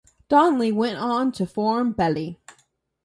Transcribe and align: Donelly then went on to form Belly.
Donelly 0.29 0.71
then 0.71 0.77
went 0.79 0.97
on 0.97 1.31
to 1.33 1.45
form 1.45 1.91
Belly. 1.91 2.39